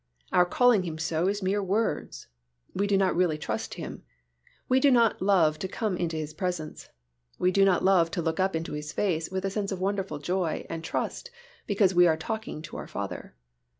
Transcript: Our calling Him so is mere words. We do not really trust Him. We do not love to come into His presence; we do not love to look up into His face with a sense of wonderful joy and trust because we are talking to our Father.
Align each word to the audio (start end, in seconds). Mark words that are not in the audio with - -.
Our 0.31 0.47
calling 0.47 0.81
Him 0.81 0.97
so 0.97 1.27
is 1.27 1.43
mere 1.43 1.61
words. 1.61 2.25
We 2.73 2.87
do 2.87 2.97
not 2.97 3.15
really 3.15 3.37
trust 3.37 3.75
Him. 3.75 4.01
We 4.67 4.79
do 4.79 4.89
not 4.89 5.21
love 5.21 5.59
to 5.59 5.67
come 5.67 5.95
into 5.95 6.15
His 6.17 6.33
presence; 6.33 6.89
we 7.37 7.51
do 7.51 7.63
not 7.63 7.83
love 7.85 8.09
to 8.17 8.21
look 8.23 8.39
up 8.39 8.55
into 8.55 8.73
His 8.73 8.91
face 8.91 9.29
with 9.29 9.45
a 9.45 9.51
sense 9.51 9.71
of 9.71 9.79
wonderful 9.79 10.17
joy 10.17 10.65
and 10.71 10.83
trust 10.83 11.29
because 11.67 11.93
we 11.93 12.07
are 12.07 12.17
talking 12.17 12.63
to 12.63 12.77
our 12.77 12.87
Father. 12.87 13.35